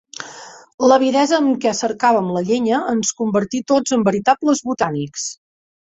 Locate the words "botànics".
4.73-5.33